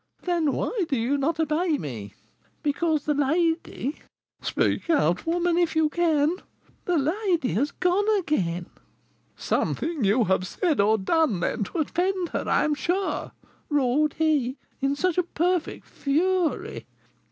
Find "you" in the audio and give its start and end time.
0.97-1.15, 5.75-5.89, 10.03-10.23